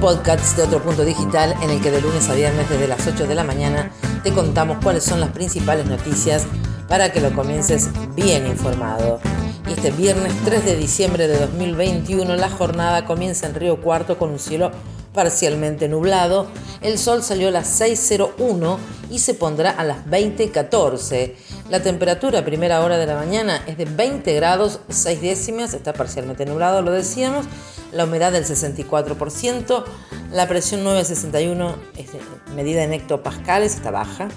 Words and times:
podcast 0.00 0.56
de 0.56 0.64
otro 0.64 0.82
punto 0.82 1.04
digital 1.04 1.54
en 1.62 1.70
el 1.70 1.80
que 1.80 1.90
de 1.90 2.00
lunes 2.00 2.28
a 2.28 2.34
viernes 2.34 2.68
desde 2.68 2.86
las 2.86 3.06
8 3.06 3.26
de 3.26 3.34
la 3.34 3.44
mañana 3.44 3.90
te 4.22 4.32
contamos 4.32 4.78
cuáles 4.82 5.04
son 5.04 5.20
las 5.20 5.30
principales 5.30 5.86
noticias 5.86 6.46
para 6.88 7.12
que 7.12 7.20
lo 7.20 7.32
comiences 7.32 7.88
bien 8.14 8.46
informado. 8.46 9.20
Y 9.68 9.72
este 9.72 9.90
viernes 9.90 10.32
3 10.44 10.64
de 10.64 10.76
diciembre 10.76 11.28
de 11.28 11.38
2021 11.38 12.36
la 12.36 12.50
jornada 12.50 13.04
comienza 13.04 13.46
en 13.46 13.54
Río 13.54 13.80
Cuarto 13.80 14.18
con 14.18 14.30
un 14.30 14.38
cielo 14.38 14.70
parcialmente 15.14 15.88
nublado. 15.88 16.46
El 16.82 16.98
sol 16.98 17.22
salió 17.22 17.48
a 17.48 17.52
las 17.52 17.80
6.01 17.80 18.78
y 19.10 19.18
se 19.20 19.34
pondrá 19.34 19.70
a 19.70 19.84
las 19.84 20.04
20.14. 20.06 21.34
La 21.70 21.82
temperatura 21.82 22.40
a 22.40 22.44
primera 22.44 22.82
hora 22.84 22.98
de 22.98 23.06
la 23.06 23.16
mañana 23.16 23.62
es 23.66 23.78
de 23.78 23.86
20 23.86 24.34
grados 24.34 24.80
6 24.88 25.20
décimas, 25.22 25.74
está 25.74 25.92
parcialmente 25.92 26.44
nublado, 26.44 26.82
lo 26.82 26.92
decíamos. 26.92 27.46
La 27.92 28.04
humedad 28.04 28.32
del 28.32 28.44
64%, 28.44 29.84
la 30.32 30.48
presión 30.48 30.84
961 30.84 31.76
es 31.96 32.08
medida 32.54 32.82
en 32.82 32.92
hectopascales, 32.92 33.74
está 33.74 33.90
baja. 33.90 34.28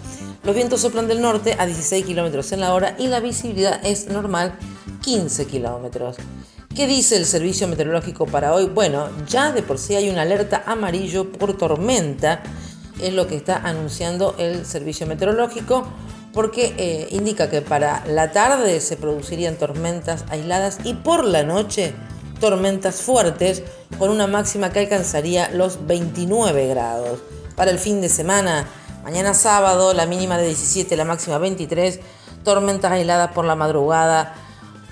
Los 0.44 0.56
vientos 0.56 0.82
soplan 0.82 1.08
del 1.08 1.22
norte 1.22 1.56
a 1.58 1.66
16 1.66 2.06
kilómetros 2.06 2.52
en 2.52 2.62
la 2.62 2.74
hora 2.74 2.96
y 2.98 3.08
la 3.08 3.20
visibilidad 3.20 3.86
es 3.86 4.08
normal 4.08 4.58
15 5.02 5.48
kilómetros. 5.48 6.18
¿Qué 6.76 6.88
dice 6.88 7.18
el 7.18 7.26
servicio 7.26 7.68
meteorológico 7.68 8.26
para 8.26 8.54
hoy? 8.54 8.66
Bueno, 8.66 9.10
ya 9.28 9.52
de 9.52 9.64
por 9.64 9.80
sí 9.80 9.96
hay 9.96 10.10
una 10.10 10.22
alerta 10.22 10.64
amarillo 10.66 11.32
por 11.32 11.58
tormenta, 11.58 12.44
es 13.02 13.14
lo 13.14 13.28
que 13.28 13.36
está 13.36 13.58
anunciando 13.58 14.36
el 14.38 14.66
servicio 14.66 15.08
meteorológico 15.08 15.88
porque 16.34 16.74
eh, 16.78 17.08
indica 17.12 17.50
que 17.50 17.62
para 17.62 18.06
la 18.06 18.32
tarde 18.32 18.80
se 18.82 18.98
producirían 18.98 19.56
tormentas 19.56 20.26
aisladas 20.30 20.80
y 20.84 20.94
por 20.94 21.26
la 21.26 21.44
noche 21.44 21.94
tormentas 22.40 23.02
fuertes 23.02 23.64
con 23.98 24.10
una 24.10 24.28
máxima 24.28 24.72
que 24.72 24.80
alcanzaría 24.80 25.50
los 25.52 25.86
29 25.86 26.68
grados. 26.68 27.20
Para 27.56 27.72
el 27.72 27.80
fin 27.80 28.02
de 28.02 28.10
semana, 28.10 28.68
mañana 29.04 29.34
sábado, 29.34 29.94
la 29.94 30.06
mínima 30.06 30.38
de 30.38 30.48
17, 30.48 30.96
la 30.96 31.06
máxima 31.06 31.38
23, 31.38 32.00
tormentas 32.44 32.92
aisladas 32.92 33.32
por 33.32 33.46
la 33.46 33.56
madrugada, 33.56 34.34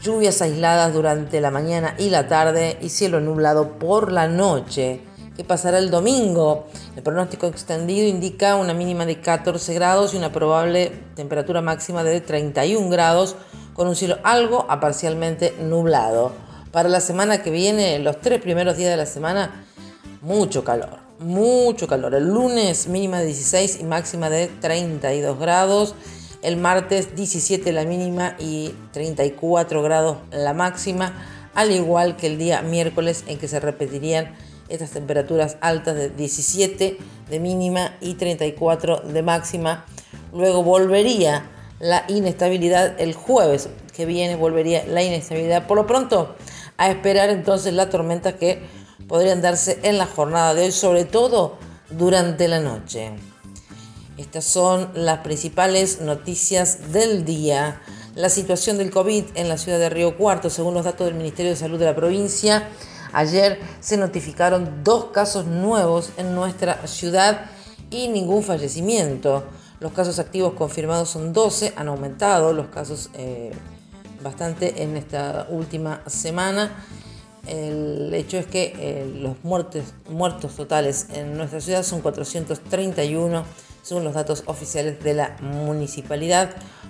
lluvias 0.02 0.42
aisladas 0.42 0.94
durante 0.94 1.42
la 1.42 1.52
mañana 1.52 1.96
y 1.98 2.10
la 2.10 2.28
tarde 2.28 2.78
y 2.82 2.90
cielo 2.90 3.20
nublado 3.20 3.80
por 3.80 4.12
la 4.12 4.28
noche. 4.28 5.02
¿Qué 5.36 5.44
pasará 5.44 5.78
el 5.78 5.92
domingo? 5.92 6.66
El 6.96 7.04
pronóstico 7.04 7.46
extendido 7.46 8.08
indica 8.08 8.56
una 8.56 8.74
mínima 8.74 9.06
de 9.06 9.22
14 9.22 9.72
grados 9.76 10.14
y 10.14 10.18
una 10.18 10.32
probable 10.32 10.92
temperatura 11.16 11.62
máxima 11.62 12.04
de 12.04 12.22
31 12.22 12.90
grados 12.90 13.36
con 13.74 13.88
un 13.88 13.96
cielo 13.96 14.18
algo 14.24 14.66
a 14.68 14.80
parcialmente 14.80 15.56
nublado. 15.62 16.47
Para 16.78 16.90
la 16.90 17.02
semana 17.02 17.42
que 17.42 17.50
viene, 17.50 17.98
los 17.98 18.22
tres 18.22 18.40
primeros 18.40 18.78
días 18.78 18.92
de 18.92 18.98
la 18.98 19.08
semana, 19.08 19.66
mucho 20.22 20.64
calor, 20.64 21.00
mucho 21.18 21.88
calor. 21.88 22.14
El 22.14 22.26
lunes 22.26 22.88
mínima 22.88 23.18
de 23.18 23.26
16 23.26 23.80
y 23.82 23.84
máxima 23.84 24.30
de 24.30 24.46
32 24.46 25.40
grados. 25.40 25.96
El 26.44 26.58
martes 26.58 27.16
17 27.16 27.72
la 27.72 27.84
mínima 27.84 28.36
y 28.38 28.76
34 28.92 29.82
grados 29.82 30.18
la 30.30 30.54
máxima, 30.54 31.16
al 31.56 31.72
igual 31.72 32.16
que 32.16 32.28
el 32.28 32.38
día 32.38 32.62
miércoles 32.62 33.24
en 33.26 33.40
que 33.40 33.48
se 33.48 33.60
repetirían 33.60 34.36
estas 34.70 34.92
temperaturas 34.92 35.58
altas 35.62 35.96
de 35.96 36.12
17 36.12 37.00
de 37.28 37.40
mínima 37.40 37.98
y 38.02 38.14
34 38.14 39.00
de 39.00 39.24
máxima. 39.24 39.84
Luego 40.32 40.62
volvería 40.62 41.50
la 41.80 42.06
inestabilidad 42.08 43.02
el 43.02 43.16
jueves 43.16 43.68
que 43.96 44.06
viene, 44.06 44.36
volvería 44.36 44.86
la 44.86 45.02
inestabilidad. 45.02 45.66
Por 45.66 45.78
lo 45.78 45.88
pronto, 45.88 46.36
a 46.78 46.90
esperar 46.90 47.30
entonces 47.30 47.74
las 47.74 47.90
tormentas 47.90 48.36
que 48.36 48.62
podrían 49.08 49.42
darse 49.42 49.80
en 49.84 49.98
la 49.98 50.06
jornada 50.06 50.54
de 50.54 50.66
hoy, 50.66 50.72
sobre 50.72 51.06
todo 51.06 51.58
durante 51.90 52.48
la 52.48 52.60
noche. 52.60 53.12
Estas 54.18 54.46
son 54.46 54.90
las 54.94 55.20
principales 55.20 56.02
noticias 56.02 56.92
del 56.92 57.24
día. 57.24 57.82
La 58.16 58.30
situación 58.30 58.78
del 58.78 58.90
COVID 58.90 59.26
en 59.36 59.48
la 59.48 59.58
ciudad 59.58 59.78
de 59.78 59.90
Río 59.90 60.18
Cuarto, 60.18 60.50
según 60.50 60.74
los 60.74 60.86
datos 60.86 61.06
del 61.06 61.16
Ministerio 61.16 61.52
de 61.52 61.58
Salud 61.58 61.78
de 61.78 61.86
la 61.86 61.96
provincia, 61.96 62.68
Ayer 63.14 63.60
se 63.80 63.98
notificaron 63.98 64.84
dos 64.84 65.06
casos 65.06 65.46
nuevos 65.46 66.12
en 66.18 66.36
nuestra 66.36 66.86
ciudad 66.88 67.46
y 67.90 68.10
ningún 68.10 68.44
fallecimiento. 68.44 69.44
Los 69.80 69.92
casos 69.94 70.20
activos 70.20 70.54
confirmados 70.54 71.10
son 71.10 71.34
12, 71.34 71.74
han 71.76 71.88
aumentado 71.88 72.54
los 72.54 72.68
casos 72.68 73.10
eh, 73.14 73.52
bastante 74.28 74.84
en 74.84 74.98
esta 74.98 75.48
última 75.50 76.02
semana. 76.06 76.86
El 77.48 78.14
hecho 78.14 78.38
es 78.38 78.46
que 78.46 78.74
eh, 78.78 79.10
los 79.22 79.42
muertos, 79.44 79.84
muertos 80.10 80.56
totales 80.56 81.08
en 81.14 81.38
nuestra 81.38 81.62
ciudad 81.62 81.84
son 81.84 82.02
431, 82.02 83.46
según 83.84 84.04
los 84.04 84.14
datos 84.14 84.44
oficiales 84.48 85.02
de 85.02 85.14
la 85.14 85.38
municipalidad. 85.40 86.50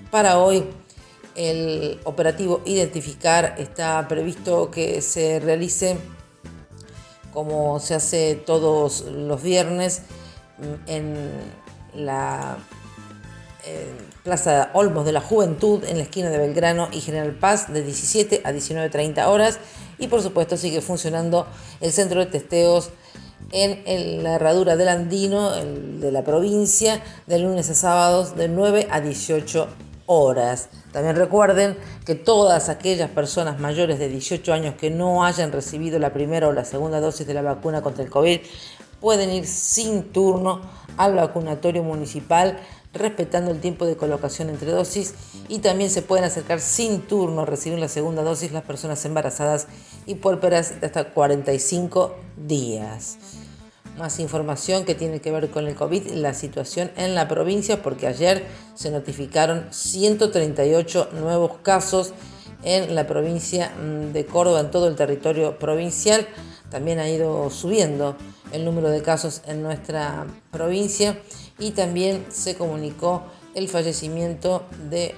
Para 0.09 0.39
hoy, 0.39 0.65
el 1.35 1.99
operativo 2.05 2.61
Identificar 2.65 3.55
está 3.59 4.07
previsto 4.07 4.71
que 4.71 5.01
se 5.01 5.39
realice 5.39 5.97
como 7.31 7.79
se 7.79 7.93
hace 7.93 8.33
todos 8.33 9.01
los 9.01 9.43
viernes 9.43 10.01
en 10.87 11.29
la 11.93 12.57
Plaza 14.27 14.71
Olmos 14.73 15.05
de 15.05 15.13
la 15.13 15.21
Juventud 15.21 15.85
en 15.85 15.95
la 15.95 16.03
esquina 16.03 16.29
de 16.29 16.37
Belgrano 16.37 16.89
y 16.91 16.99
General 16.99 17.31
Paz 17.31 17.71
de 17.71 17.81
17 17.81 18.41
a 18.43 18.51
19.30 18.51 19.25
horas 19.25 19.57
y 19.97 20.09
por 20.09 20.21
supuesto 20.21 20.57
sigue 20.57 20.81
funcionando 20.81 21.47
el 21.79 21.93
centro 21.93 22.19
de 22.19 22.25
testeos 22.25 22.89
en, 23.53 24.23
la 24.23 24.33
herradura 24.33 24.75
del 24.75 24.89
Andino 24.89 25.51
de 25.51 26.11
la 26.11 26.25
provincia 26.25 27.01
de 27.25 27.39
lunes 27.39 27.69
a 27.69 27.73
sábados 27.73 28.35
de 28.35 28.49
9 28.49 28.89
a 28.91 28.99
18 28.99 29.65
horas. 30.07 30.67
También 30.91 31.15
recuerden 31.15 31.77
que 32.05 32.15
todas 32.15 32.67
aquellas 32.67 33.09
personas 33.09 33.61
mayores 33.61 33.97
de 33.97 34.09
18 34.09 34.51
años 34.51 34.75
que 34.75 34.89
no 34.89 35.23
hayan 35.23 35.53
recibido 35.53 35.99
la 35.99 36.11
primera 36.11 36.49
o 36.49 36.51
la 36.51 36.65
segunda 36.65 36.99
dosis 36.99 37.25
de 37.27 37.33
la 37.33 37.43
vacuna 37.43 37.81
contra 37.81 38.03
el 38.03 38.09
COVID 38.09 38.41
pueden 38.99 39.31
ir 39.31 39.47
sin 39.47 40.03
turno 40.11 40.61
al 40.97 41.15
vacunatorio 41.15 41.83
municipal 41.83 42.59
respetando 42.93 43.51
el 43.51 43.59
tiempo 43.59 43.85
de 43.85 43.95
colocación 43.95 44.49
entre 44.49 44.71
dosis 44.71 45.13
y 45.47 45.59
también 45.59 45.89
se 45.89 46.01
pueden 46.01 46.25
acercar 46.25 46.59
sin 46.59 47.01
turno 47.01 47.41
a 47.41 47.45
recibir 47.45 47.77
la 47.79 47.87
segunda 47.87 48.23
dosis 48.23 48.51
las 48.51 48.63
personas 48.63 49.03
embarazadas 49.05 49.67
y 50.05 50.15
puérperas 50.15 50.81
de 50.81 50.87
hasta 50.87 51.13
45 51.13 52.15
días 52.47 53.17
más 53.97 54.19
información 54.19 54.85
que 54.85 54.95
tiene 54.95 55.19
que 55.19 55.31
ver 55.31 55.49
con 55.49 55.67
el 55.67 55.75
COVID, 55.75 56.11
la 56.13 56.33
situación 56.33 56.91
en 56.97 57.15
la 57.15 57.27
provincia, 57.27 57.81
porque 57.81 58.07
ayer 58.07 58.45
se 58.75 58.91
notificaron 58.91 59.67
138 59.71 61.09
nuevos 61.13 61.53
casos 61.63 62.13
en 62.63 62.95
la 62.95 63.07
provincia 63.07 63.71
mm, 63.75 64.13
de 64.13 64.25
Córdoba, 64.25 64.61
en 64.61 64.71
todo 64.71 64.87
el 64.87 64.95
territorio 64.95 65.57
provincial. 65.59 66.27
También 66.69 66.99
ha 66.99 67.09
ido 67.09 67.49
subiendo 67.49 68.15
el 68.51 68.65
número 68.65 68.89
de 68.89 69.01
casos 69.01 69.41
en 69.45 69.61
nuestra 69.61 70.25
provincia 70.51 71.19
y 71.59 71.71
también 71.71 72.25
se 72.29 72.55
comunicó 72.55 73.23
el 73.55 73.67
fallecimiento 73.67 74.65
de 74.89 75.15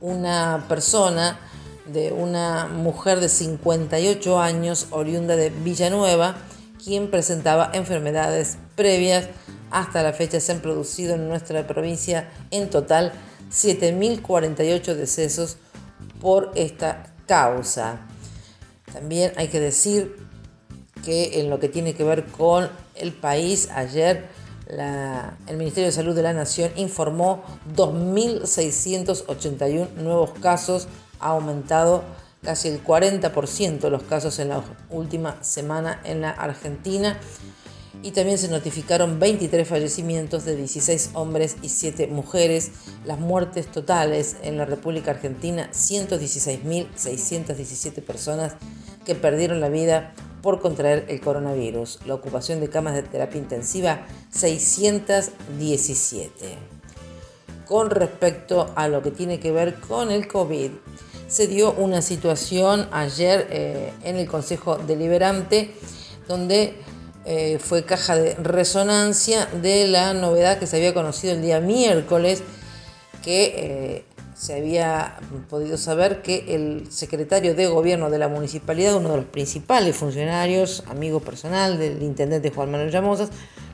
una 0.00 0.64
persona, 0.68 1.38
de 1.86 2.12
una 2.12 2.66
mujer 2.66 3.20
de 3.20 3.28
58 3.28 4.40
años, 4.40 4.86
oriunda 4.90 5.36
de 5.36 5.50
Villanueva, 5.50 6.36
quien 6.82 7.10
presentaba 7.10 7.70
enfermedades 7.74 8.58
previas. 8.76 9.28
Hasta 9.70 10.02
la 10.02 10.12
fecha 10.12 10.40
se 10.40 10.52
han 10.52 10.60
producido 10.60 11.14
en 11.14 11.28
nuestra 11.28 11.66
provincia 11.66 12.28
en 12.50 12.70
total 12.70 13.12
7.048 13.50 14.94
decesos 14.94 15.58
por 16.20 16.52
esta 16.54 17.12
causa. 17.26 18.00
También 18.92 19.32
hay 19.36 19.48
que 19.48 19.60
decir 19.60 20.29
que 21.04 21.40
en 21.40 21.50
lo 21.50 21.58
que 21.58 21.68
tiene 21.68 21.94
que 21.94 22.04
ver 22.04 22.26
con 22.26 22.68
el 22.94 23.12
país, 23.12 23.68
ayer 23.74 24.28
el 25.46 25.56
Ministerio 25.56 25.86
de 25.86 25.92
Salud 25.92 26.14
de 26.14 26.22
la 26.22 26.32
Nación 26.32 26.70
informó 26.76 27.42
2.681 27.74 29.94
nuevos 29.96 30.30
casos, 30.40 30.86
ha 31.18 31.30
aumentado 31.30 32.04
casi 32.42 32.68
el 32.68 32.84
40% 32.84 33.80
de 33.80 33.90
los 33.90 34.04
casos 34.04 34.38
en 34.38 34.50
la 34.50 34.62
última 34.90 35.42
semana 35.42 36.00
en 36.04 36.20
la 36.20 36.30
Argentina. 36.30 37.18
y 38.02 38.12
también 38.12 38.38
se 38.38 38.48
notificaron 38.48 39.18
23 39.18 39.68
fallecimientos 39.68 40.46
de 40.46 40.56
16 40.56 41.10
hombres 41.12 41.58
y 41.60 41.68
7 41.68 42.06
mujeres. 42.06 42.70
Las 43.04 43.20
muertes 43.20 43.66
totales 43.66 44.38
en 44.42 44.56
la 44.56 44.64
República 44.64 45.10
Argentina, 45.10 45.68
116.617 45.74 48.02
personas 48.02 48.54
que 49.04 49.14
perdieron 49.14 49.60
la 49.60 49.68
vida 49.68 50.14
por 50.42 50.60
contraer 50.60 51.06
el 51.08 51.20
coronavirus. 51.20 52.00
La 52.06 52.14
ocupación 52.14 52.60
de 52.60 52.68
camas 52.68 52.94
de 52.94 53.02
terapia 53.02 53.38
intensiva, 53.38 54.06
617. 54.30 56.30
Con 57.66 57.90
respecto 57.90 58.70
a 58.74 58.88
lo 58.88 59.02
que 59.02 59.10
tiene 59.10 59.40
que 59.40 59.52
ver 59.52 59.78
con 59.80 60.10
el 60.10 60.26
COVID, 60.26 60.70
se 61.28 61.46
dio 61.46 61.72
una 61.72 62.00
situación 62.02 62.88
ayer 62.90 63.46
eh, 63.50 63.92
en 64.02 64.16
el 64.16 64.26
Consejo 64.26 64.78
Deliberante 64.78 65.74
donde 66.30 66.74
eh, 67.24 67.58
fue 67.58 67.84
caja 67.84 68.14
de 68.14 68.34
resonancia 68.36 69.46
de 69.46 69.88
la 69.88 70.14
novedad 70.14 70.58
que 70.58 70.66
se 70.66 70.76
había 70.76 70.94
conocido 70.94 71.34
el 71.34 71.42
día 71.42 71.60
miércoles, 71.60 72.42
que 73.22 73.54
eh, 73.56 74.04
se 74.40 74.54
había 74.54 75.18
podido 75.50 75.76
saber 75.76 76.22
que 76.22 76.54
el 76.54 76.90
secretario 76.90 77.54
de 77.54 77.66
gobierno 77.66 78.08
de 78.08 78.18
la 78.18 78.28
municipalidad, 78.28 78.96
uno 78.96 79.10
de 79.10 79.16
los 79.18 79.26
principales 79.26 79.94
funcionarios, 79.94 80.82
amigo 80.88 81.20
personal 81.20 81.78
del 81.78 82.02
intendente 82.02 82.50
Juan 82.50 82.70
Manuel 82.70 82.90
Llamosas, 82.90 83.28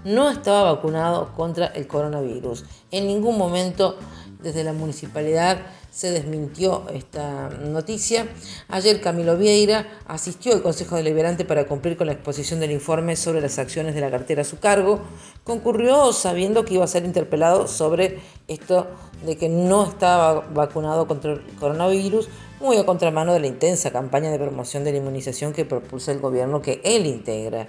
no 0.05 0.29
estaba 0.29 0.73
vacunado 0.73 1.33
contra 1.37 1.67
el 1.67 1.87
coronavirus. 1.87 2.65
En 2.91 3.07
ningún 3.07 3.39
momento 3.39 3.97
desde 4.43 4.65
la 4.65 4.73
municipalidad 4.73 5.59
se 5.91 6.11
desmintió 6.11 6.85
esta 6.93 7.49
noticia. 7.49 8.27
Ayer 8.69 9.01
Camilo 9.01 9.39
Vieira 9.39 9.89
asistió 10.07 10.53
al 10.53 10.63
Consejo 10.63 10.97
Deliberante 10.97 11.47
para 11.47 11.67
cumplir 11.67 11.97
con 11.97 12.07
la 12.07 12.13
exposición 12.13 12.61
del 12.61 12.71
informe 12.71 13.17
sobre 13.17 13.41
las 13.41 13.59
acciones 13.59 13.95
de 13.95 14.03
la 14.03 14.11
cartera 14.11 14.43
a 14.43 14.45
su 14.45 14.59
cargo. 14.59 15.01
Concurrió 15.43 16.13
sabiendo 16.13 16.67
que 16.67 16.75
iba 16.75 16.85
a 16.85 16.89
ser 16.89 17.07
interpelado 17.07 17.67
sobre 17.67 18.21
esto 18.47 18.89
de 19.25 19.39
que 19.39 19.49
no 19.49 19.87
estaba 19.87 20.41
vacunado 20.53 21.07
contra 21.07 21.33
el 21.33 21.41
coronavirus, 21.59 22.29
muy 22.61 22.77
a 22.77 22.85
contramano 22.85 23.33
de 23.33 23.41
la 23.41 23.47
intensa 23.47 23.91
campaña 23.91 24.31
de 24.31 24.39
promoción 24.39 24.85
de 24.85 24.93
la 24.93 24.99
inmunización 24.99 25.55
que 25.55 25.65
propulsa 25.65 26.13
el 26.13 26.21
gobierno 26.21 26.61
que 26.61 26.81
él 26.85 27.07
integra. 27.07 27.69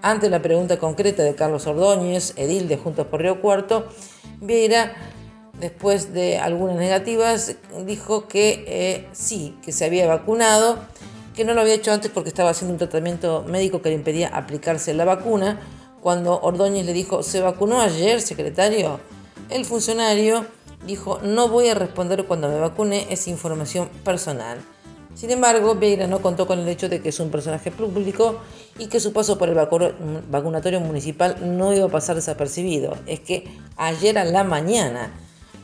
Ante 0.00 0.30
la 0.30 0.40
pregunta 0.40 0.78
concreta 0.78 1.24
de 1.24 1.34
Carlos 1.34 1.66
Ordóñez, 1.66 2.34
edil 2.36 2.68
de 2.68 2.76
Juntos 2.76 3.08
por 3.08 3.20
Río 3.20 3.40
Cuarto, 3.40 3.88
Vieira 4.40 4.94
después 5.60 6.12
de 6.12 6.38
algunas 6.38 6.76
negativas, 6.76 7.56
dijo 7.84 8.28
que 8.28 8.64
eh, 8.66 9.08
sí, 9.12 9.56
que 9.62 9.72
se 9.72 9.84
había 9.84 10.06
vacunado, 10.06 10.78
que 11.34 11.44
no 11.44 11.54
lo 11.54 11.60
había 11.60 11.74
hecho 11.74 11.92
antes 11.92 12.10
porque 12.10 12.28
estaba 12.28 12.50
haciendo 12.50 12.72
un 12.72 12.78
tratamiento 12.78 13.44
médico 13.48 13.82
que 13.82 13.90
le 13.90 13.94
impedía 13.94 14.28
aplicarse 14.28 14.94
la 14.94 15.04
vacuna. 15.04 15.60
Cuando 16.00 16.40
Ordóñez 16.40 16.86
le 16.86 16.92
dijo, 16.92 17.22
¿se 17.22 17.40
vacunó 17.40 17.80
ayer, 17.80 18.20
secretario? 18.20 19.00
El 19.50 19.64
funcionario 19.64 20.46
dijo, 20.86 21.20
no 21.22 21.48
voy 21.48 21.68
a 21.68 21.74
responder 21.74 22.24
cuando 22.24 22.48
me 22.48 22.58
vacune, 22.58 23.06
es 23.10 23.28
información 23.28 23.88
personal. 24.04 24.58
Sin 25.14 25.30
embargo, 25.30 25.74
Vieira 25.74 26.06
no 26.06 26.22
contó 26.22 26.46
con 26.46 26.60
el 26.60 26.68
hecho 26.68 26.88
de 26.88 27.02
que 27.02 27.08
es 27.08 27.18
un 27.18 27.30
personaje 27.30 27.72
público 27.72 28.38
y 28.78 28.86
que 28.86 29.00
su 29.00 29.12
paso 29.12 29.36
por 29.36 29.48
el 29.48 29.56
vacunatorio 30.30 30.78
municipal 30.78 31.36
no 31.58 31.72
iba 31.72 31.86
a 31.86 31.88
pasar 31.88 32.14
desapercibido. 32.14 32.96
Es 33.06 33.18
que 33.18 33.48
ayer 33.76 34.16
a 34.18 34.24
la 34.24 34.44
mañana 34.44 35.10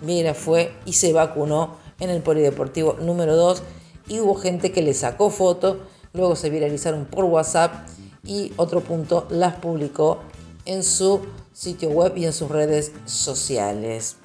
Viera 0.04 0.34
fue 0.34 0.72
y 0.84 0.94
se 0.94 1.12
vacunó 1.12 1.76
en 2.00 2.10
el 2.10 2.22
Polideportivo 2.22 2.96
número 3.00 3.36
2 3.36 3.62
y 4.08 4.20
hubo 4.20 4.34
gente 4.34 4.72
que 4.72 4.82
le 4.82 4.94
sacó 4.94 5.30
fotos, 5.30 5.78
luego 6.12 6.36
se 6.36 6.50
viralizaron 6.50 7.06
por 7.06 7.24
WhatsApp 7.24 7.86
y 8.24 8.52
otro 8.56 8.80
punto 8.80 9.26
las 9.30 9.54
publicó 9.56 10.20
en 10.64 10.82
su 10.82 11.20
sitio 11.52 11.90
web 11.90 12.16
y 12.16 12.26
en 12.26 12.32
sus 12.32 12.50
redes 12.50 12.92
sociales. 13.06 14.16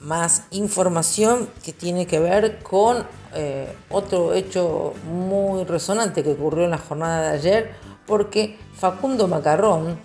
Más 0.00 0.44
información 0.50 1.48
que 1.62 1.72
tiene 1.72 2.06
que 2.06 2.18
ver 2.18 2.62
con 2.62 3.04
eh, 3.34 3.72
otro 3.90 4.32
hecho 4.32 4.94
muy 5.04 5.64
resonante 5.64 6.22
que 6.22 6.32
ocurrió 6.32 6.64
en 6.64 6.70
la 6.70 6.78
jornada 6.78 7.30
de 7.30 7.38
ayer, 7.38 7.70
porque 8.06 8.58
Facundo 8.74 9.28
Macarrón, 9.28 10.00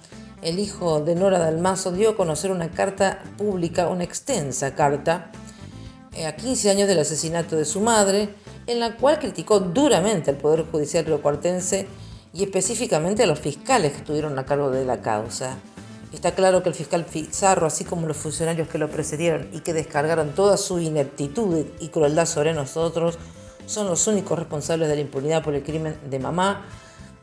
el 0.46 0.60
hijo 0.60 1.00
de 1.00 1.16
Nora 1.16 1.40
Dalmazo 1.40 1.92
dio 1.92 2.12
a 2.12 2.16
conocer 2.16 2.52
una 2.52 2.70
carta 2.70 3.24
pública, 3.36 3.88
una 3.88 4.04
extensa 4.04 4.76
carta, 4.76 5.32
eh, 6.14 6.28
a 6.28 6.36
15 6.36 6.70
años 6.70 6.88
del 6.88 7.00
asesinato 7.00 7.56
de 7.56 7.66
su 7.66 7.82
madre, 7.82 8.30
en 8.68 8.80
la 8.80 8.96
cual 8.96 9.18
criticó 9.18 9.60
duramente 9.60 10.30
al 10.30 10.38
Poder 10.38 10.64
Judicial 10.72 11.04
riocuartense 11.04 11.88
y 12.32 12.44
específicamente 12.44 13.24
a 13.24 13.26
los 13.26 13.40
fiscales 13.40 13.94
que 13.94 13.98
estuvieron 13.98 14.38
a 14.38 14.46
cargo 14.46 14.70
de 14.70 14.86
la 14.86 15.02
causa. 15.02 15.58
Está 16.14 16.36
claro 16.36 16.62
que 16.62 16.70
el 16.70 16.76
fiscal 16.76 17.06
Pizarro, 17.06 17.66
así 17.66 17.84
como 17.84 18.06
los 18.06 18.16
funcionarios 18.16 18.68
que 18.68 18.78
lo 18.78 18.88
precedieron 18.92 19.50
y 19.52 19.62
que 19.62 19.74
descargaron 19.74 20.36
toda 20.36 20.58
su 20.58 20.80
ineptitud 20.80 21.66
y 21.80 21.88
crueldad 21.90 22.28
sobre 22.28 22.54
nosotros, 22.54 23.18
son 23.66 23.88
los 23.88 24.06
únicos 24.06 24.38
responsables 24.38 24.90
de 24.90 24.96
la 24.96 25.02
impunidad 25.02 25.44
por 25.44 25.56
el 25.56 25.64
crimen 25.64 25.98
de 26.08 26.20
mamá, 26.20 26.68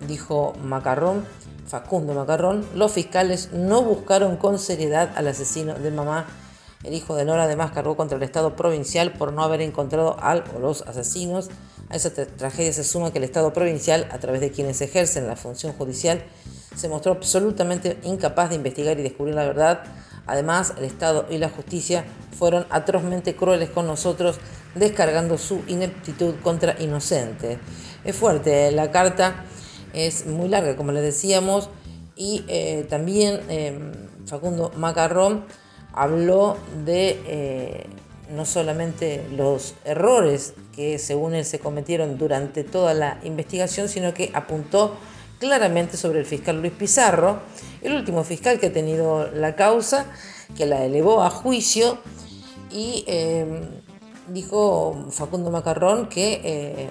dijo 0.06 0.54
Macarrón, 0.62 1.24
Facundo 1.66 2.14
Macarrón, 2.14 2.66
los 2.74 2.92
fiscales 2.92 3.50
no 3.52 3.82
buscaron 3.82 4.36
con 4.36 4.58
seriedad 4.58 5.10
al 5.16 5.28
asesino 5.28 5.74
de 5.74 5.90
mamá. 5.90 6.26
El 6.84 6.94
hijo 6.94 7.14
de 7.14 7.24
Nora 7.24 7.44
además 7.44 7.70
cargó 7.70 7.96
contra 7.96 8.16
el 8.16 8.22
Estado 8.24 8.56
provincial 8.56 9.12
por 9.12 9.32
no 9.32 9.42
haber 9.42 9.60
encontrado 9.60 10.16
al 10.20 10.44
o 10.56 10.58
los 10.58 10.82
asesinos. 10.82 11.48
A 11.88 11.96
esa 11.96 12.12
tragedia 12.12 12.72
se 12.72 12.84
suma 12.84 13.12
que 13.12 13.18
el 13.18 13.24
Estado 13.24 13.52
provincial, 13.52 14.08
a 14.10 14.18
través 14.18 14.40
de 14.40 14.50
quienes 14.50 14.80
ejercen 14.80 15.26
la 15.26 15.36
función 15.36 15.72
judicial, 15.72 16.22
se 16.74 16.88
mostró 16.88 17.12
absolutamente 17.12 17.98
incapaz 18.02 18.50
de 18.50 18.56
investigar 18.56 18.98
y 18.98 19.02
descubrir 19.02 19.34
la 19.34 19.46
verdad. 19.46 19.84
Además, 20.26 20.74
el 20.76 20.84
Estado 20.84 21.26
y 21.30 21.38
la 21.38 21.50
justicia 21.50 22.04
fueron 22.36 22.66
atrozmente 22.70 23.36
crueles 23.36 23.70
con 23.70 23.86
nosotros, 23.86 24.38
descargando 24.74 25.38
su 25.38 25.62
ineptitud 25.68 26.34
contra 26.42 26.80
inocentes. 26.82 27.58
Es 28.04 28.16
fuerte 28.16 28.72
la 28.72 28.90
carta 28.90 29.44
es 29.92 30.26
muy 30.26 30.48
larga, 30.48 30.76
como 30.76 30.92
les 30.92 31.02
decíamos, 31.02 31.70
y 32.16 32.44
eh, 32.48 32.86
también 32.88 33.40
em, 33.48 33.92
Facundo 34.26 34.72
Macarrón 34.76 35.44
habló 35.92 36.56
de 36.84 37.20
eh, 37.26 37.86
no 38.30 38.44
solamente 38.44 39.24
los 39.36 39.74
errores 39.84 40.54
que 40.74 40.98
según 40.98 41.34
él 41.34 41.44
se 41.44 41.58
cometieron 41.58 42.18
durante 42.18 42.64
toda 42.64 42.94
la 42.94 43.18
investigación, 43.24 43.88
sino 43.88 44.14
que 44.14 44.30
apuntó 44.34 44.96
claramente 45.38 45.96
sobre 45.96 46.20
el 46.20 46.26
fiscal 46.26 46.60
Luis 46.60 46.72
Pizarro, 46.72 47.40
el 47.82 47.94
último 47.94 48.24
fiscal 48.24 48.58
que 48.58 48.66
ha 48.68 48.72
tenido 48.72 49.30
la 49.32 49.56
causa, 49.56 50.06
que 50.56 50.66
la 50.66 50.84
elevó 50.84 51.22
a 51.22 51.30
juicio. 51.30 51.98
Y 52.70 53.04
dijo 54.28 55.06
Facundo 55.10 55.50
Macarrón 55.50 56.08
que 56.08 56.40
eh, 56.44 56.88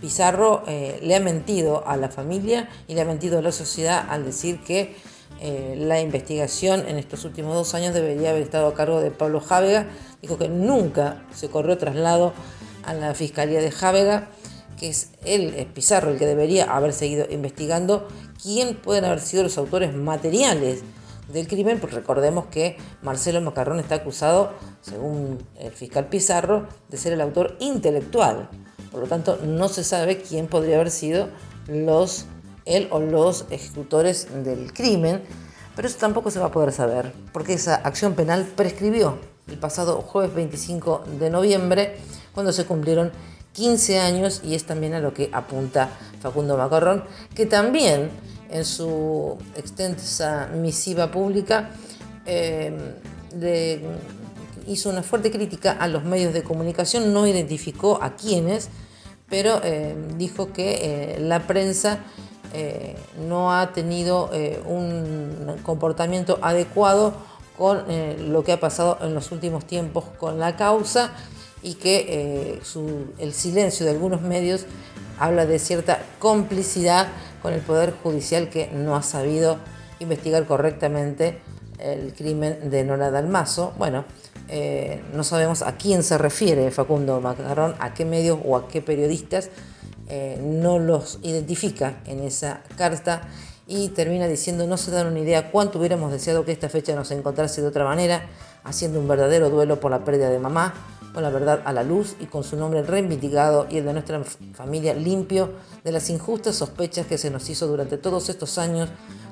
Pizarro 0.00 0.62
eh, 0.66 0.98
le 1.02 1.16
ha 1.16 1.20
mentido 1.20 1.86
a 1.86 1.96
la 1.96 2.08
familia 2.08 2.68
y 2.86 2.94
le 2.94 3.00
ha 3.00 3.04
mentido 3.04 3.38
a 3.38 3.42
la 3.42 3.52
sociedad 3.52 4.06
al 4.08 4.24
decir 4.24 4.60
que 4.62 4.96
eh, 5.40 5.76
la 5.78 6.00
investigación 6.00 6.88
en 6.88 6.96
estos 6.96 7.24
últimos 7.24 7.54
dos 7.54 7.74
años 7.74 7.94
debería 7.94 8.30
haber 8.30 8.42
estado 8.42 8.66
a 8.68 8.74
cargo 8.74 9.00
de 9.00 9.10
Pablo 9.10 9.40
Jávega. 9.40 9.86
Dijo 10.22 10.38
que 10.38 10.48
nunca 10.48 11.24
se 11.34 11.48
corrió 11.48 11.78
traslado 11.78 12.32
a 12.84 12.94
la 12.94 13.14
Fiscalía 13.14 13.60
de 13.60 13.70
Jávega, 13.70 14.28
que 14.78 14.88
es 14.88 15.10
él, 15.24 15.54
es 15.56 15.66
Pizarro, 15.66 16.10
el 16.10 16.18
que 16.18 16.26
debería 16.26 16.64
haber 16.64 16.92
seguido 16.92 17.26
investigando 17.30 18.08
quién 18.42 18.76
pueden 18.76 19.04
haber 19.04 19.20
sido 19.20 19.42
los 19.42 19.58
autores 19.58 19.94
materiales 19.94 20.82
del 21.32 21.46
crimen, 21.46 21.78
porque 21.78 21.96
recordemos 21.96 22.46
que 22.46 22.78
Marcelo 23.02 23.40
Macarrón 23.40 23.80
está 23.80 23.96
acusado, 23.96 24.54
según 24.80 25.38
el 25.58 25.72
fiscal 25.72 26.06
Pizarro, 26.06 26.66
de 26.88 26.96
ser 26.96 27.12
el 27.12 27.20
autor 27.20 27.56
intelectual 27.60 28.48
por 28.90 29.00
lo 29.00 29.06
tanto, 29.06 29.38
no 29.44 29.68
se 29.68 29.84
sabe 29.84 30.18
quién 30.18 30.46
podría 30.46 30.76
haber 30.76 30.90
sido 30.90 31.28
los, 31.66 32.26
él 32.64 32.88
o 32.90 33.00
los 33.00 33.46
ejecutores 33.50 34.28
del 34.44 34.72
crimen, 34.72 35.22
pero 35.76 35.88
eso 35.88 35.98
tampoco 35.98 36.30
se 36.30 36.40
va 36.40 36.46
a 36.46 36.50
poder 36.50 36.72
saber, 36.72 37.12
porque 37.32 37.54
esa 37.54 37.76
acción 37.76 38.14
penal 38.14 38.46
prescribió 38.56 39.18
el 39.46 39.58
pasado 39.58 40.02
jueves 40.02 40.34
25 40.34 41.04
de 41.18 41.30
noviembre, 41.30 41.96
cuando 42.34 42.52
se 42.52 42.64
cumplieron 42.64 43.12
15 43.52 43.98
años, 43.98 44.42
y 44.44 44.54
es 44.54 44.64
también 44.64 44.94
a 44.94 45.00
lo 45.00 45.14
que 45.14 45.30
apunta 45.32 45.88
Facundo 46.20 46.56
Macarrón, 46.56 47.04
que 47.34 47.46
también 47.46 48.10
en 48.50 48.64
su 48.64 49.36
extensa 49.56 50.48
misiva 50.54 51.10
pública 51.10 51.70
eh, 52.26 52.94
hizo 54.68 54.90
una 54.90 55.02
fuerte 55.02 55.30
crítica 55.30 55.72
a 55.72 55.88
los 55.88 56.04
medios 56.04 56.32
de 56.32 56.42
comunicación, 56.42 57.12
no 57.12 57.26
identificó 57.26 58.02
a 58.02 58.16
quiénes, 58.16 58.68
pero 59.28 59.60
eh, 59.62 59.96
dijo 60.16 60.52
que 60.52 61.14
eh, 61.14 61.20
la 61.20 61.46
prensa 61.46 61.98
eh, 62.54 62.96
no 63.28 63.52
ha 63.52 63.72
tenido 63.72 64.30
un 64.66 65.56
comportamiento 65.62 66.38
adecuado 66.42 67.14
con 67.56 67.84
lo 68.30 68.44
que 68.44 68.52
ha 68.52 68.60
pasado 68.60 68.98
en 69.02 69.14
los 69.14 69.32
últimos 69.32 69.66
tiempos 69.66 70.04
con 70.18 70.38
la 70.38 70.56
causa 70.56 71.12
y 71.60 71.74
que 71.74 72.60
el 73.18 73.32
silencio 73.32 73.84
de 73.84 73.92
algunos 73.92 74.22
medios 74.22 74.64
habla 75.18 75.44
de 75.44 75.58
cierta 75.58 76.00
complicidad 76.20 77.08
con 77.42 77.52
el 77.52 77.60
Poder 77.60 77.92
Judicial 78.02 78.48
que 78.48 78.70
no 78.72 78.94
ha 78.94 79.02
sabido 79.02 79.58
investigar 79.98 80.46
correctamente 80.46 81.40
el 81.78 82.12
crimen 82.14 82.70
de 82.70 82.84
Nora 82.84 83.10
Dalmazo. 83.10 83.72
Bueno, 83.78 84.04
eh, 84.48 85.02
no 85.12 85.24
sabemos 85.24 85.62
a 85.62 85.76
quién 85.76 86.02
se 86.02 86.18
refiere 86.18 86.70
Facundo 86.70 87.20
Macarrón, 87.20 87.74
a 87.78 87.94
qué 87.94 88.04
medios 88.04 88.38
o 88.44 88.56
a 88.56 88.68
qué 88.68 88.80
periodistas, 88.82 89.50
eh, 90.08 90.40
no 90.42 90.78
los 90.78 91.18
identifica 91.22 92.00
en 92.06 92.20
esa 92.20 92.62
carta 92.76 93.28
y 93.66 93.88
termina 93.90 94.26
diciendo 94.26 94.66
no 94.66 94.78
se 94.78 94.90
dan 94.90 95.06
una 95.06 95.18
idea 95.18 95.50
cuánto 95.50 95.78
hubiéramos 95.78 96.10
deseado 96.10 96.46
que 96.46 96.52
esta 96.52 96.70
fecha 96.70 96.94
nos 96.94 97.10
encontrase 97.10 97.60
de 97.60 97.66
otra 97.66 97.84
manera, 97.84 98.26
haciendo 98.64 98.98
un 98.98 99.06
verdadero 99.06 99.50
duelo 99.50 99.78
por 99.78 99.90
la 99.90 100.04
pérdida 100.04 100.30
de 100.30 100.38
mamá, 100.38 100.72
con 101.12 101.22
la 101.22 101.28
verdad 101.28 101.60
a 101.66 101.72
la 101.74 101.82
luz 101.82 102.16
y 102.20 102.26
con 102.26 102.44
su 102.44 102.56
nombre 102.56 102.82
reivindicado 102.82 103.66
y 103.68 103.78
el 103.78 103.84
de 103.84 103.92
nuestra 103.92 104.22
familia 104.54 104.94
limpio 104.94 105.50
de 105.84 105.92
las 105.92 106.08
injustas 106.08 106.56
sospechas 106.56 107.06
que 107.06 107.18
se 107.18 107.30
nos 107.30 107.48
hizo 107.50 107.66
durante 107.66 107.98
todos 107.98 108.30
estos 108.30 108.56
años 108.56 108.88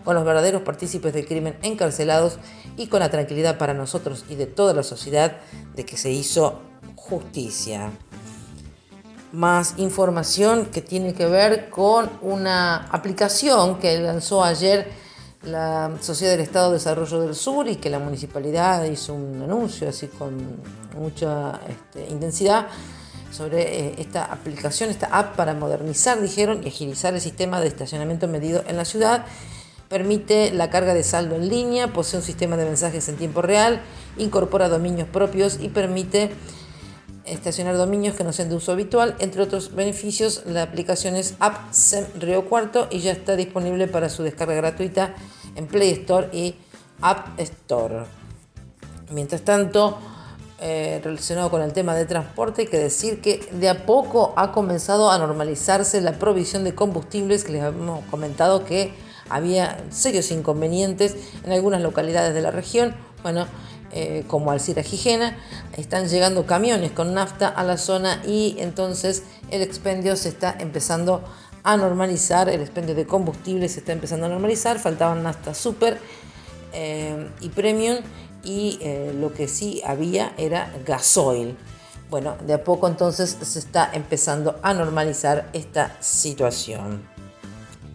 con 0.07 0.15
los 0.15 0.25
verdaderos 0.25 0.63
partícipes 0.63 1.13
del 1.13 1.27
crimen 1.27 1.59
encarcelados 1.63 2.39
y 2.77 2.87
con 2.87 3.01
la 3.01 3.11
tranquilidad 3.11 3.59
para 3.59 3.75
nosotros 3.75 4.25
y 4.29 4.37
de 4.37 4.47
toda 4.47 4.73
la 4.73 4.85
sociedad 4.85 5.39
de 5.75 5.85
que 5.85 5.97
se 5.97 6.13
hizo 6.13 6.61
justicia. 6.95 7.91
Más 9.33 9.75
información 9.79 10.67
que 10.67 10.81
tiene 10.81 11.13
que 11.13 11.27
ver 11.27 11.71
con 11.71 12.09
una 12.23 12.87
aplicación 12.87 13.81
que 13.81 13.99
lanzó 13.99 14.45
ayer 14.45 14.87
la 15.43 15.91
Sociedad 16.01 16.35
del 16.35 16.43
Estado 16.43 16.69
de 16.69 16.75
Desarrollo 16.75 17.23
del 17.23 17.35
Sur 17.35 17.67
y 17.67 17.75
que 17.75 17.91
la 17.91 17.99
municipalidad 17.99 18.85
hizo 18.85 19.13
un 19.13 19.43
anuncio 19.43 19.89
así 19.89 20.07
con 20.07 20.37
mucha 20.97 21.59
este, 21.69 22.07
intensidad 22.13 22.69
sobre 23.33 23.89
eh, 23.89 23.95
esta 23.99 24.27
aplicación, 24.27 24.89
esta 24.89 25.07
app 25.07 25.35
para 25.35 25.53
modernizar, 25.53 26.21
dijeron, 26.21 26.63
y 26.63 26.69
agilizar 26.69 27.13
el 27.13 27.21
sistema 27.21 27.61
de 27.61 27.67
estacionamiento 27.67 28.29
medido 28.29 28.63
en 28.69 28.77
la 28.77 28.85
ciudad 28.85 29.27
permite 29.89 30.53
la 30.53 30.71
carga 30.71 30.95
de 30.95 31.03
saldo 31.03 31.37
en 31.37 31.49
línea, 31.49 31.93
posee 31.93 32.21
un 32.21 32.25
sistema 32.25 32.57
de 32.57 32.65
mensajes 32.65 33.09
en 33.09 33.17
tiempo 33.17 33.43
real, 33.43 33.81
incorpora 34.19 34.69
dominios 34.69 35.09
propios 35.09 35.59
y 35.61 35.69
permite 35.69 36.31
estacionar 37.25 37.77
dominios 37.77 38.15
que 38.15 38.25
no 38.25 38.33
sean 38.33 38.49
de 38.49 38.57
uso 38.57 38.73
habitual. 38.73 39.17
Entre 39.19 39.43
otros 39.43 39.75
beneficios, 39.75 40.43
la 40.47 40.63
aplicación 40.63 41.17
es 41.17 41.35
AppSem 41.41 42.07
Río 42.19 42.49
Cuarto 42.49 42.89
y 42.91 43.01
ya 43.01 43.13
está 43.13 43.37
disponible 43.37 43.89
para 43.89 44.09
su 44.09 44.23
descarga 44.23 44.55
gratuita 44.55 45.15
en 45.55 45.67
Play 45.67 45.91
Store 45.91 46.29
y 46.33 46.55
App 47.01 47.39
Store. 47.39 48.05
Mientras 49.11 49.43
tanto, 49.43 49.99
eh, 50.61 51.01
relacionado 51.03 51.51
con 51.51 51.63
el 51.63 51.73
tema 51.73 51.95
de 51.95 52.07
transporte, 52.07 52.63
hay 52.63 52.69
que 52.69 52.79
decir 52.79 53.21
que 53.21 53.49
de 53.53 53.69
a 53.69 53.87
poco 53.87 54.33
ha 54.37 54.53
comenzado 54.53 55.11
a 55.11 55.19
normalizarse 55.19 56.01
la 56.01 56.13
provisión 56.13 56.65
de 56.65 56.75
combustibles 56.75 57.45
que 57.45 57.53
les 57.53 57.63
hemos 57.63 58.05
comentado 58.07 58.65
que 58.65 58.93
había 59.29 59.79
serios 59.91 60.31
inconvenientes 60.31 61.17
en 61.45 61.53
algunas 61.53 61.81
localidades 61.81 62.35
de 62.35 62.43
la 62.43 62.51
región. 62.51 62.95
Bueno, 63.23 63.47
eh, 63.93 64.25
como 64.27 64.51
Alcira 64.51 64.83
Gijena, 64.83 65.37
están 65.77 66.09
llegando 66.09 66.45
camiones 66.45 66.91
con 66.91 67.15
nafta 67.15 67.49
a 67.49 67.65
la 67.65 67.77
zona 67.77 68.21
y 68.27 68.57
entonces 68.59 69.23
el 69.51 69.63
expendio 69.63 70.17
se 70.17 70.29
está 70.29 70.57
empezando 70.59 71.23
a 71.63 71.77
normalizar, 71.77 72.49
el 72.49 72.61
expendio 72.61 72.95
de 72.95 73.07
combustible 73.07 73.69
se 73.69 73.81
está 73.81 73.93
empezando 73.93 74.27
a 74.27 74.29
normalizar, 74.29 74.79
faltaban 74.79 75.23
nafta 75.23 75.55
super 75.55 75.99
eh, 76.73 77.29
y 77.41 77.49
premium 77.49 77.99
y 78.45 78.79
eh, 78.81 79.15
lo 79.19 79.33
que 79.33 79.49
sí 79.49 79.83
había 79.85 80.33
era 80.37 80.73
gasoil. 80.85 81.57
Bueno, 82.11 82.37
de 82.47 82.55
a 82.55 82.63
poco 82.63 82.87
entonces 82.87 83.37
se 83.41 83.59
está 83.59 83.91
empezando 83.93 84.59
a 84.63 84.75
normalizar 84.75 85.49
esta 85.53 85.97
situación. 86.01 87.03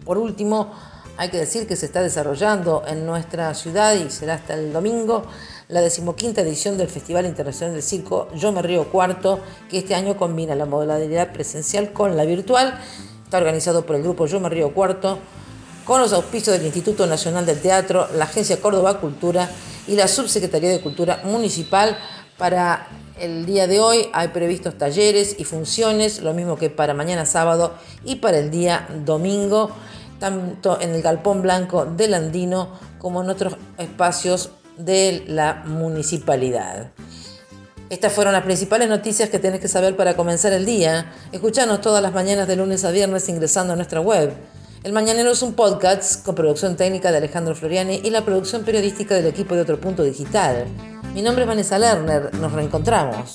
Por 0.04 0.18
último, 0.18 0.72
hay 1.16 1.28
que 1.28 1.38
decir 1.38 1.66
que 1.66 1.76
se 1.76 1.86
está 1.86 2.02
desarrollando 2.02 2.82
en 2.86 3.04
nuestra 3.06 3.52
ciudad 3.54 3.94
y 3.94 4.10
será 4.10 4.34
hasta 4.34 4.54
el 4.54 4.72
domingo 4.72 5.24
la 5.68 5.80
decimoquinta 5.80 6.40
edición 6.40 6.78
del 6.78 6.88
Festival 6.88 7.26
Internacional 7.26 7.74
del 7.74 7.82
Circo 7.82 8.28
Yo 8.34 8.52
Me 8.52 8.62
Río 8.62 8.90
Cuarto, 8.90 9.40
que 9.70 9.78
este 9.78 9.94
año 9.94 10.16
combina 10.16 10.54
la 10.54 10.66
modalidad 10.66 11.32
presencial 11.32 11.92
con 11.92 12.16
la 12.16 12.24
virtual. 12.24 12.78
Está 13.24 13.38
organizado 13.38 13.86
por 13.86 13.96
el 13.96 14.02
grupo 14.02 14.26
Yo 14.26 14.40
Me 14.40 14.48
Río 14.48 14.72
Cuarto, 14.74 15.18
con 15.84 16.00
los 16.00 16.12
auspicios 16.12 16.56
del 16.56 16.66
Instituto 16.66 17.06
Nacional 17.06 17.46
del 17.46 17.60
Teatro, 17.60 18.08
la 18.16 18.24
Agencia 18.24 18.60
Córdoba 18.60 19.00
Cultura 19.00 19.50
y 19.86 19.96
la 19.96 20.08
Subsecretaría 20.08 20.70
de 20.70 20.80
Cultura 20.80 21.22
Municipal. 21.24 21.96
Para 22.38 22.88
el 23.18 23.46
día 23.46 23.66
de 23.66 23.80
hoy 23.80 24.08
hay 24.12 24.28
previstos 24.28 24.76
talleres 24.78 25.36
y 25.38 25.44
funciones, 25.44 26.20
lo 26.20 26.34
mismo 26.34 26.56
que 26.56 26.70
para 26.70 26.94
mañana 26.94 27.26
sábado 27.26 27.74
y 28.04 28.16
para 28.16 28.38
el 28.38 28.50
día 28.50 28.88
domingo 29.04 29.70
tanto 30.22 30.80
en 30.80 30.94
el 30.94 31.02
Galpón 31.02 31.42
Blanco 31.42 31.84
del 31.84 32.14
Andino 32.14 32.68
como 33.00 33.24
en 33.24 33.28
otros 33.28 33.56
espacios 33.76 34.50
de 34.78 35.24
la 35.26 35.64
municipalidad. 35.66 36.92
Estas 37.90 38.12
fueron 38.12 38.32
las 38.32 38.44
principales 38.44 38.88
noticias 38.88 39.30
que 39.30 39.40
tenés 39.40 39.58
que 39.58 39.66
saber 39.66 39.96
para 39.96 40.14
comenzar 40.14 40.52
el 40.52 40.64
día. 40.64 41.12
Escuchanos 41.32 41.80
todas 41.80 42.00
las 42.00 42.12
mañanas 42.12 42.46
de 42.46 42.54
lunes 42.54 42.84
a 42.84 42.92
viernes 42.92 43.28
ingresando 43.28 43.72
a 43.72 43.76
nuestra 43.76 44.00
web. 44.00 44.32
El 44.84 44.92
Mañanero 44.92 45.32
es 45.32 45.42
un 45.42 45.54
podcast 45.54 46.24
con 46.24 46.36
producción 46.36 46.76
técnica 46.76 47.10
de 47.10 47.18
Alejandro 47.18 47.56
Floriani 47.56 48.00
y 48.04 48.10
la 48.10 48.24
producción 48.24 48.62
periodística 48.62 49.16
del 49.16 49.26
equipo 49.26 49.56
de 49.56 49.62
Otro 49.62 49.80
Punto 49.80 50.04
Digital. 50.04 50.66
Mi 51.14 51.22
nombre 51.22 51.42
es 51.42 51.48
Vanessa 51.48 51.80
Lerner. 51.80 52.32
Nos 52.36 52.52
reencontramos. 52.52 53.34